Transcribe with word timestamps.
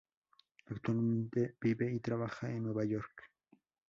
Actualmente 0.65 1.57
vive 1.61 1.93
y 1.93 1.99
trabaja 1.99 2.49
en 2.49 2.63
Nueva 2.63 2.83
York. 2.85 3.21